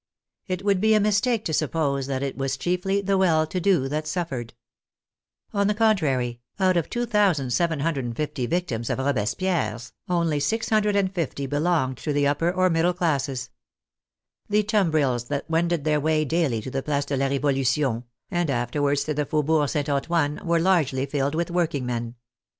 It 0.47 0.65
would 0.65 0.81
be 0.81 0.95
a 0.95 0.99
mistake 0.99 1.45
to 1.45 1.53
sup 1.53 1.73
pose 1.73 2.07
that 2.07 2.23
it 2.23 2.35
was 2.35 2.57
chiefly 2.57 3.01
the 3.01 3.19
well 3.19 3.45
to 3.45 3.59
do 3.59 3.87
that 3.89 4.07
suffered. 4.07 4.55
On 5.53 5.67
the 5.67 5.75
contrary, 5.75 6.39
out 6.59 6.75
of 6.75 6.89
2,750 6.89 8.47
victims 8.47 8.89
of 8.89 8.97
Robespierre's, 8.97 9.93
only 10.09 10.39
650 10.39 11.45
belonged 11.45 11.97
to 11.97 12.13
the 12.13 12.25
upper 12.25 12.49
or 12.51 12.71
middle 12.71 12.95
classes. 12.95 13.51
The 14.49 14.63
tum 14.63 14.89
brils 14.89 15.25
that 15.25 15.47
wended 15.47 15.83
their 15.83 15.99
way 15.99 16.25
daily 16.25 16.61
to 16.63 16.71
the 16.71 16.81
Place 16.81 17.05
de 17.05 17.15
la 17.15 17.27
Revo 17.27 17.55
lution 17.55 18.03
and 18.31 18.49
afterwards 18.49 19.03
to 19.03 19.13
the 19.13 19.27
Faubourg 19.27 19.69
St. 19.69 19.87
Antoine, 19.87 20.41
were 20.43 20.57
largely 20.59 21.05
filled 21.05 21.35
with 21.35 21.51
workingmen. 21.51 22.15